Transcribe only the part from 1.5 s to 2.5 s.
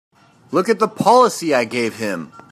I gave him!